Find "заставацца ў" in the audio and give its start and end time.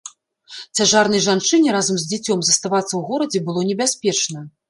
2.49-3.01